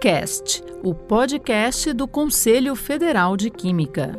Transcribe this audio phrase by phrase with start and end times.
[0.00, 4.18] KimCast, o podcast do Conselho Federal de Química.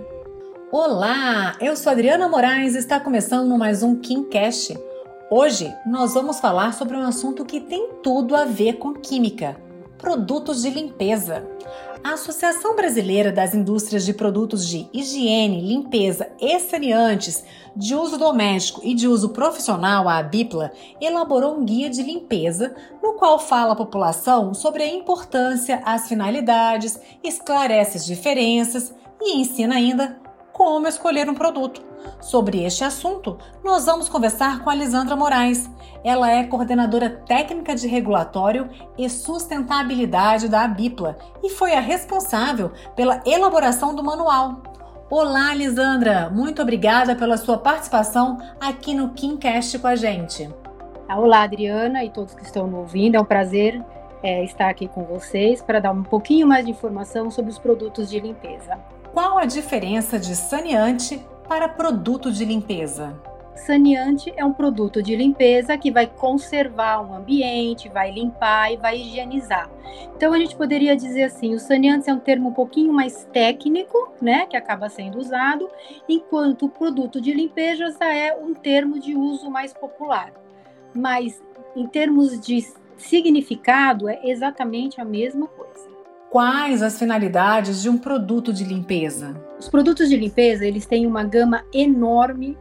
[0.72, 4.78] Olá, eu sou Adriana Moraes e está começando mais um KimCast.
[5.32, 9.60] Hoje nós vamos falar sobre um assunto que tem tudo a ver com química:
[9.98, 11.44] produtos de limpeza.
[12.04, 17.44] A Associação Brasileira das Indústrias de Produtos de Higiene, Limpeza e Saneantes
[17.76, 23.14] de Uso Doméstico e de Uso Profissional, a ABIPLA, elaborou um guia de limpeza no
[23.14, 30.20] qual fala à população sobre a importância, as finalidades, esclarece as diferenças e ensina ainda
[30.62, 31.82] como escolher um produto.
[32.20, 35.68] Sobre este assunto, nós vamos conversar com a Lisandra Moraes.
[36.04, 43.24] Ela é coordenadora técnica de regulatório e sustentabilidade da Abipla e foi a responsável pela
[43.26, 44.62] elaboração do manual.
[45.10, 46.30] Olá, Lisandra!
[46.30, 50.48] Muito obrigada pela sua participação aqui no KimCast com a gente.
[51.10, 53.16] Olá, Adriana e todos que estão ouvindo.
[53.16, 53.84] É um prazer
[54.22, 58.08] é, estar aqui com vocês para dar um pouquinho mais de informação sobre os produtos
[58.08, 58.78] de limpeza.
[59.14, 63.20] Qual a diferença de saneante para produto de limpeza?
[63.56, 68.98] Saneante é um produto de limpeza que vai conservar um ambiente, vai limpar e vai
[68.98, 69.70] higienizar.
[70.16, 74.14] Então a gente poderia dizer assim, o saneante é um termo um pouquinho mais técnico,
[74.22, 75.70] né, que acaba sendo usado,
[76.08, 80.32] enquanto o produto de limpeza já é um termo de uso mais popular.
[80.96, 81.42] Mas
[81.76, 86.01] em termos de significado é exatamente a mesma coisa.
[86.32, 89.36] Quais as finalidades de um produto de limpeza?
[89.60, 92.58] Os produtos de limpeza, eles têm uma gama enorme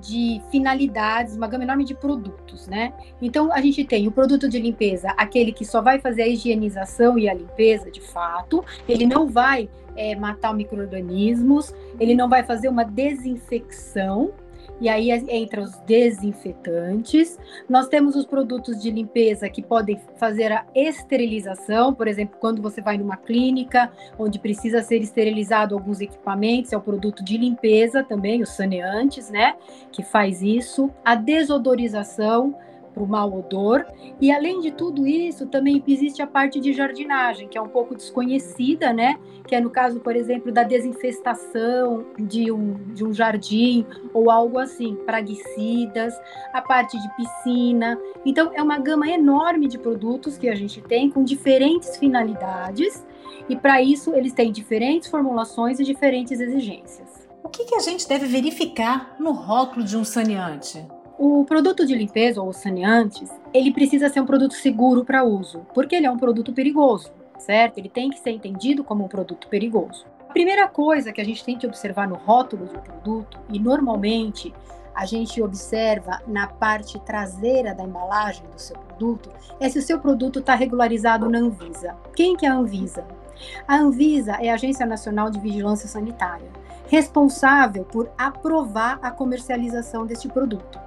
[0.00, 2.94] de finalidades, uma gama enorme de produtos, né?
[3.20, 7.18] Então a gente tem o produto de limpeza, aquele que só vai fazer a higienização
[7.18, 12.68] e a limpeza de fato, ele não vai é, matar micro-organismos, ele não vai fazer
[12.68, 14.32] uma desinfecção,
[14.80, 17.38] e aí entra os desinfetantes.
[17.68, 22.80] Nós temos os produtos de limpeza que podem fazer a esterilização, por exemplo, quando você
[22.80, 28.42] vai numa clínica onde precisa ser esterilizado alguns equipamentos, é o produto de limpeza também,
[28.42, 29.56] os saneantes, né,
[29.90, 30.90] que faz isso.
[31.04, 32.54] A desodorização,
[32.94, 33.84] para o mau odor.
[34.20, 37.94] E além de tudo isso, também existe a parte de jardinagem, que é um pouco
[37.94, 39.18] desconhecida, né?
[39.46, 43.84] Que é no caso, por exemplo, da desinfestação de um, de um jardim
[44.14, 46.14] ou algo assim, praguicidas,
[46.52, 47.98] a parte de piscina.
[48.24, 53.04] Então, é uma gama enorme de produtos que a gente tem com diferentes finalidades.
[53.48, 57.24] E para isso, eles têm diferentes formulações e diferentes exigências.
[57.42, 60.84] O que, que a gente deve verificar no rótulo de um saneante?
[61.16, 65.94] O produto de limpeza ou saneantes, ele precisa ser um produto seguro para uso, porque
[65.94, 67.78] ele é um produto perigoso, certo?
[67.78, 70.04] Ele tem que ser entendido como um produto perigoso.
[70.28, 73.60] A primeira coisa que a gente tem que observar no rótulo de um produto, e
[73.60, 74.52] normalmente
[74.92, 80.00] a gente observa na parte traseira da embalagem do seu produto, é se o seu
[80.00, 81.96] produto está regularizado na Anvisa.
[82.16, 83.06] Quem que é a Anvisa?
[83.68, 86.50] A Anvisa é a Agência Nacional de Vigilância Sanitária,
[86.88, 90.78] responsável por aprovar a comercialização deste produto.